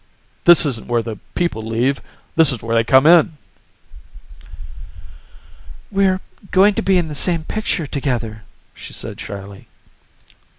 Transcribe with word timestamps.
"This 0.45 0.65
isn't 0.65 0.87
where 0.87 1.03
the 1.03 1.17
people 1.35 1.63
leave. 1.63 2.01
This 2.35 2.51
is 2.51 2.63
where 2.63 2.73
they 2.75 2.83
come 2.83 3.05
in!" 3.05 3.37
"We're 5.91 6.21
going 6.49 6.73
to 6.73 6.81
be 6.81 6.97
in 6.97 7.07
the 7.07 7.13
same 7.13 7.43
picture 7.43 7.85
together," 7.85 8.43
she 8.73 8.93
said 8.93 9.21
shyly. 9.21 9.67